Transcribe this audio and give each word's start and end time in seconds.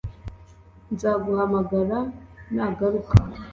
Nzaguhamagara 0.93 1.97
nagaruka 2.53 3.15